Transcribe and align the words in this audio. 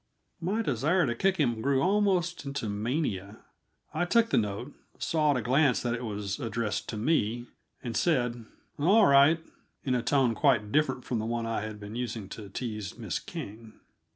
My 0.41 0.63
desire 0.63 1.05
to 1.05 1.13
kick 1.13 1.37
him 1.37 1.61
grew 1.61 1.83
almost 1.83 2.43
into 2.43 2.67
mania. 2.69 3.37
I 3.93 4.05
took 4.05 4.29
the 4.31 4.37
note, 4.39 4.73
saw 4.97 5.29
at 5.29 5.37
a 5.37 5.41
glance 5.43 5.83
that 5.83 5.93
it 5.93 6.03
was 6.03 6.39
addressed 6.39 6.89
to 6.89 6.97
me, 6.97 7.45
and 7.83 7.95
said: 7.95 8.47
"All 8.79 9.05
right," 9.05 9.39
in 9.83 9.93
a 9.93 10.01
tone 10.01 10.33
quite 10.33 10.71
different 10.71 11.05
from 11.05 11.19
the 11.19 11.27
one 11.27 11.45
I 11.45 11.61
had 11.61 11.79
been 11.79 11.95
using 11.95 12.29
to 12.29 12.49
tease 12.49 12.97
Miss 12.97 13.19
King. 13.19 13.79